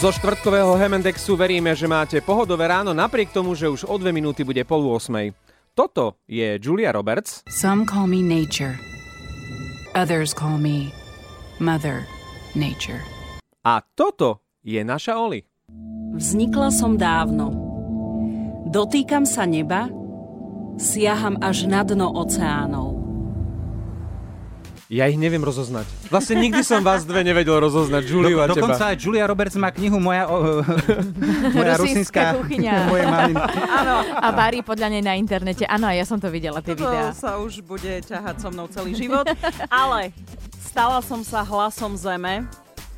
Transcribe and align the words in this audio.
Zo 0.00 0.08
štvrtkového 0.08 0.80
Hemendexu 0.80 1.36
veríme, 1.36 1.76
že 1.76 1.84
máte 1.84 2.24
pohodové 2.24 2.72
ráno 2.72 2.96
napriek 2.96 3.36
tomu, 3.36 3.52
že 3.52 3.68
už 3.68 3.84
o 3.84 4.00
dve 4.00 4.16
minúty 4.16 4.48
bude 4.48 4.64
pol 4.64 4.80
8. 4.96 5.12
Toto 5.76 6.16
je 6.24 6.56
Julia 6.56 6.88
Roberts. 6.88 7.44
Some 7.52 7.84
call 7.84 8.08
me 8.08 8.24
nature. 8.24 8.80
Others 9.92 10.32
call 10.32 10.56
me 10.56 10.88
Mother 11.60 12.08
Nature. 12.56 13.04
A 13.60 13.84
toto 13.92 14.40
je 14.64 14.80
naša 14.80 15.20
Oli. 15.20 15.44
Vznikla 16.16 16.72
som 16.72 16.96
dávno. 16.96 17.52
Dotýkam 18.72 19.28
sa 19.28 19.44
neba, 19.44 19.92
siaham 20.80 21.36
až 21.44 21.68
na 21.68 21.84
dno 21.84 22.08
oceánov. 22.08 23.09
Ja 24.90 25.06
ich 25.06 25.14
neviem 25.14 25.38
rozoznať. 25.38 25.86
Vlastne 26.10 26.42
nikdy 26.42 26.66
som 26.66 26.82
vás 26.82 27.06
dve 27.06 27.22
nevedel 27.22 27.62
rozoznať, 27.62 28.10
Juliu 28.10 28.42
a 28.42 28.50
Do, 28.50 28.58
teba. 28.58 28.74
dokonca 28.74 28.90
aj 28.90 28.96
Julia 28.98 29.22
Roberts 29.22 29.54
má 29.54 29.70
knihu 29.70 30.02
Moja, 30.02 30.26
o, 30.26 30.66
moja 31.54 31.78
rusínska 31.78 32.34
kuchyňa. 32.34 32.74
Moje 32.90 33.04
mami. 33.06 33.34
Áno, 33.70 33.94
a 34.18 34.28
varí 34.34 34.66
podľa 34.66 34.90
nej 34.90 35.02
na 35.06 35.14
internete. 35.14 35.62
Áno, 35.62 35.86
ja 35.94 36.02
som 36.02 36.18
to 36.18 36.26
videla, 36.26 36.58
tie 36.58 36.74
To 36.74 36.90
videá. 36.90 37.14
sa 37.14 37.38
už 37.38 37.62
bude 37.62 38.02
ťahať 38.02 38.42
so 38.42 38.50
mnou 38.50 38.66
celý 38.66 38.98
život. 38.98 39.30
Ale 39.70 40.10
stala 40.58 40.98
som 41.06 41.22
sa 41.22 41.46
hlasom 41.46 41.94
zeme. 41.94 42.50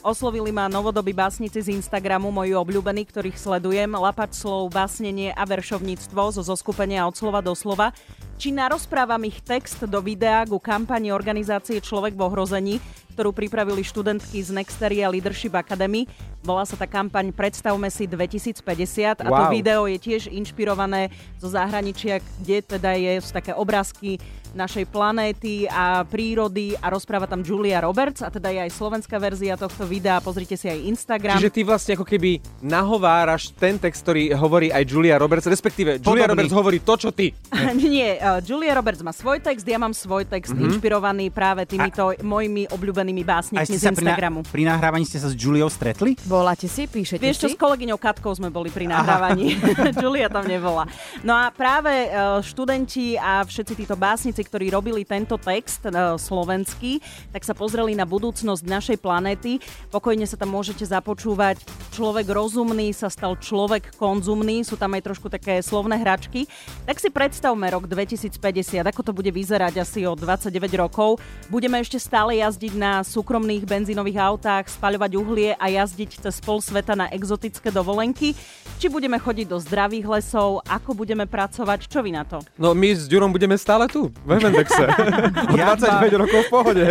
Oslovili 0.00 0.52
ma 0.52 0.68
novodobí 0.68 1.12
básnici 1.12 1.60
z 1.60 1.68
Instagramu, 1.68 2.28
moji 2.28 2.52
obľúbení, 2.52 3.04
ktorých 3.04 3.36
sledujem, 3.36 3.92
lapač 3.92 4.36
slov, 4.36 4.68
básnenie 4.68 5.32
a 5.32 5.44
veršovníctvo 5.44 6.32
zo 6.32 6.40
zoskupenia 6.40 7.04
od 7.04 7.12
slova 7.12 7.44
do 7.44 7.52
slova. 7.52 7.92
Či 8.34 8.50
narozprávam 8.50 9.22
ich 9.24 9.38
text 9.46 9.86
do 9.86 10.02
videa 10.02 10.42
ku 10.44 10.58
kampani 10.58 11.14
organizácie 11.14 11.78
Človek 11.78 12.18
v 12.18 12.22
ohrození, 12.26 12.74
ktorú 13.14 13.30
pripravili 13.30 13.86
študentky 13.86 14.42
z 14.42 14.50
Nexteria 14.50 15.06
Leadership 15.06 15.54
Academy. 15.54 16.10
Volá 16.42 16.66
sa 16.66 16.74
tá 16.74 16.84
kampaň 16.84 17.30
Predstavme 17.30 17.88
si 17.88 18.04
2050 18.10 19.22
a 19.22 19.30
to 19.30 19.32
Wow. 19.32 19.48
video 19.48 19.86
je 19.88 19.96
tiež 19.96 20.28
inšpirované 20.28 21.08
zo 21.40 21.48
zahraničia, 21.48 22.20
kde 22.42 22.60
teda 22.60 22.98
je, 22.98 23.22
sú 23.22 23.32
také 23.32 23.54
obrázky 23.54 24.18
našej 24.54 24.86
planéty 24.86 25.66
a 25.66 26.06
prírody 26.06 26.78
a 26.78 26.86
rozpráva 26.88 27.26
tam 27.26 27.42
Julia 27.42 27.82
Roberts 27.82 28.22
a 28.22 28.30
teda 28.30 28.54
je 28.54 28.60
aj 28.62 28.70
slovenská 28.70 29.18
verzia 29.18 29.58
tohto 29.58 29.82
videa, 29.82 30.22
pozrite 30.22 30.54
si 30.54 30.70
aj 30.70 30.78
Instagram. 30.86 31.36
Čiže 31.42 31.50
ty 31.50 31.60
vlastne 31.66 31.98
ako 31.98 32.06
keby 32.06 32.38
nahováraš 32.62 33.50
ten 33.50 33.76
text, 33.76 34.06
ktorý 34.06 34.30
hovorí 34.38 34.70
aj 34.70 34.86
Julia 34.86 35.18
Roberts, 35.18 35.50
respektíve 35.50 35.98
Julia 35.98 36.30
Podobný. 36.30 36.46
Roberts 36.46 36.54
hovorí 36.54 36.78
to, 36.80 36.94
čo 36.94 37.10
ty. 37.10 37.34
Nie, 37.82 38.22
uh, 38.24 38.40
Julia 38.40 38.72
Roberts 38.72 39.04
má 39.04 39.12
svoj 39.12 39.44
text, 39.44 39.68
ja 39.68 39.76
mám 39.76 39.92
svoj 39.92 40.24
text 40.24 40.56
mm-hmm. 40.56 40.66
inšpirovaný 40.72 41.28
práve 41.28 41.68
týmito 41.68 42.16
a... 42.16 42.18
mojimi 42.24 42.64
obľúbenými 42.72 43.20
básnikmi 43.20 43.68
z 43.68 43.76
sa 43.76 43.92
pri, 43.92 44.00
na, 44.00 44.16
Instagramu. 44.16 44.40
pri 44.48 44.64
nahrávaní 44.64 45.04
ste 45.04 45.20
sa 45.20 45.28
s 45.28 45.36
Juliou 45.36 45.68
stretli? 45.68 46.16
Voláte 46.24 46.64
si, 46.64 46.88
píšete 46.88 47.20
Vieš 47.20 47.36
čo, 47.44 47.48
si? 47.52 47.54
s 47.54 47.60
kolegyňou 47.60 48.00
Katkou 48.00 48.32
sme 48.32 48.48
boli 48.48 48.72
pri 48.72 48.88
nahrávaní. 48.88 49.60
Julia 50.02 50.32
tam 50.32 50.48
nebola. 50.48 50.88
No 51.20 51.36
a 51.36 51.52
práve 51.52 51.92
e, 51.92 52.08
študenti 52.40 53.20
a 53.20 53.44
všetci 53.44 53.84
títo 53.84 53.96
básnici, 53.98 54.40
ktorí 54.40 54.72
robili 54.72 55.04
tento 55.04 55.36
text 55.36 55.84
e, 55.84 55.92
slovenský, 56.16 57.02
tak 57.34 57.44
sa 57.44 57.52
pozreli 57.52 57.92
na 57.92 58.08
budúcnosť 58.08 58.62
našej 58.64 58.98
planéty. 59.02 59.60
Pokojne 59.92 60.24
sa 60.24 60.40
tam 60.40 60.54
môžete 60.54 60.86
započúvať. 60.88 61.60
Človek 61.92 62.30
rozumný 62.30 62.94
sa 62.96 63.12
stal 63.12 63.36
človek 63.36 63.98
konzumný. 64.00 64.64
Sú 64.64 64.80
tam 64.80 64.96
aj 64.96 65.02
trošku 65.12 65.28
také 65.28 65.60
slovné 65.60 66.00
hračky. 66.00 66.46
Tak 66.88 66.96
si 67.02 67.10
predstavme 67.10 67.66
rok 67.68 67.90
2050, 68.14 68.86
ako 68.86 69.02
to 69.02 69.12
bude 69.12 69.30
vyzerať 69.34 69.82
asi 69.82 70.06
o 70.06 70.14
29 70.14 70.54
rokov. 70.78 71.18
Budeme 71.50 71.82
ešte 71.82 71.98
stále 71.98 72.38
jazdiť 72.38 72.72
na 72.78 73.02
súkromných 73.02 73.66
benzínových 73.66 74.18
autách, 74.22 74.70
spaľovať 74.70 75.10
uhlie 75.18 75.50
a 75.58 75.66
jazdiť 75.66 76.22
cez 76.22 76.38
pol 76.38 76.62
sveta 76.62 76.94
na 76.94 77.10
exotické 77.10 77.74
dovolenky. 77.74 78.38
Či 78.78 78.86
budeme 78.90 79.18
chodiť 79.18 79.46
do 79.50 79.58
zdravých 79.58 80.06
lesov, 80.06 80.62
ako 80.66 80.94
budeme 80.94 81.26
pracovať, 81.26 81.90
čo 81.90 82.02
vy 82.02 82.14
na 82.14 82.22
to? 82.22 82.42
No 82.58 82.74
my 82.74 82.94
s 82.94 83.06
Ďurom 83.10 83.30
budeme 83.30 83.58
stále 83.58 83.86
tu, 83.90 84.10
v 84.24 84.28
Hemendexe. 84.38 84.84
o 85.52 85.56
Ja 85.58 85.74
25 85.74 86.22
rokov 86.22 86.40
v 86.46 86.50
pohode. 86.50 86.86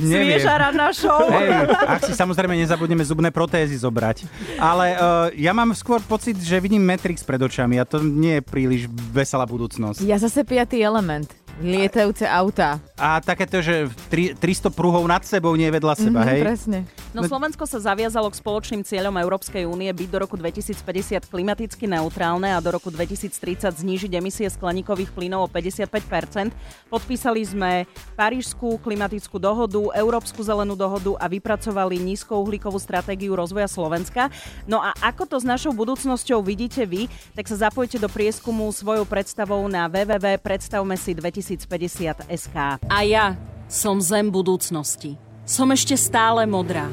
Svieža 0.00 0.54
ranná 0.56 0.90
show. 0.90 1.28
Hej, 1.30 1.48
ak 1.86 2.00
si 2.08 2.12
samozrejme 2.16 2.56
nezabudneme 2.56 3.04
zubné 3.04 3.28
protézy 3.30 3.76
zobrať. 3.76 4.26
Ale 4.56 4.96
uh, 4.96 5.28
ja 5.36 5.52
mám 5.52 5.70
skôr 5.76 6.00
pocit, 6.02 6.38
že 6.40 6.56
vidím 6.58 6.82
Matrix 6.82 7.20
pred 7.22 7.38
očami 7.38 7.76
a 7.76 7.84
to 7.84 8.00
nie 8.00 8.40
je 8.40 8.42
príliš 8.42 8.82
veselá 9.12 9.44
budúcnosť. 9.44 10.00
Ja 10.04 10.16
zase 10.16 10.35
piatý 10.42 10.82
element. 10.82 11.30
Lietajúce 11.56 12.28
autá. 12.28 12.76
A 12.94 13.16
takéto, 13.18 13.64
že 13.64 13.88
tri- 14.12 14.36
300 14.36 14.68
pruhov 14.68 15.08
nad 15.08 15.24
sebou 15.24 15.56
nie 15.56 15.70
vedľa 15.70 15.94
seba, 15.96 16.20
Mhm, 16.20 16.28
hej? 16.28 16.40
Presne. 16.42 16.78
No 17.16 17.24
Slovensko 17.24 17.64
sa 17.64 17.80
zaviazalo 17.80 18.28
k 18.28 18.36
spoločným 18.36 18.84
cieľom 18.84 19.16
Európskej 19.16 19.64
únie 19.64 19.88
byť 19.88 20.08
do 20.12 20.18
roku 20.20 20.36
2050 20.36 21.32
klimaticky 21.32 21.88
neutrálne 21.88 22.52
a 22.52 22.60
do 22.60 22.68
roku 22.68 22.92
2030 22.92 23.72
znížiť 23.72 24.12
emisie 24.20 24.44
skleníkových 24.52 25.16
plynov 25.16 25.48
o 25.48 25.50
55 25.50 26.52
Podpísali 26.92 27.40
sme 27.40 27.88
Parížskú 28.20 28.76
klimatickú 28.84 29.40
dohodu, 29.40 29.96
Európsku 29.96 30.44
zelenú 30.44 30.76
dohodu 30.76 31.16
a 31.16 31.24
vypracovali 31.24 31.96
nízkouhlíkovú 32.04 32.76
stratégiu 32.76 33.32
rozvoja 33.32 33.64
Slovenska. 33.64 34.28
No 34.68 34.84
a 34.84 34.92
ako 35.00 35.24
to 35.24 35.36
s 35.40 35.48
našou 35.48 35.72
budúcnosťou 35.72 36.44
vidíte 36.44 36.84
vy, 36.84 37.08
tak 37.32 37.48
sa 37.48 37.72
zapojte 37.72 37.96
do 37.96 38.12
prieskumu 38.12 38.68
svojou 38.68 39.08
predstavou 39.08 39.64
na 39.72 39.88
www.predstavme 39.88 41.00
si 41.00 41.16
2050 41.16 42.28
SK. 42.28 42.56
A 42.92 42.98
ja 43.08 43.40
som 43.72 44.04
zem 44.04 44.28
budúcnosti. 44.28 45.16
Som 45.46 45.70
ešte 45.70 45.94
stále 45.94 46.42
modrá. 46.42 46.90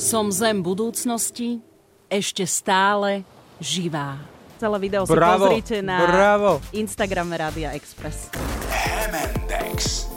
Som 0.00 0.32
zem 0.32 0.64
budúcnosti, 0.64 1.60
ešte 2.08 2.48
stále 2.48 3.20
živá. 3.60 4.16
Celé 4.56 4.76
video 4.80 5.04
si 5.04 5.12
Bravo, 5.12 5.52
pozrite 5.52 5.84
na 5.84 6.00
bravo. 6.00 6.56
Instagrame 6.72 7.36
Rádia 7.36 7.76
Express. 7.76 8.32
Hemendex. 8.72 10.09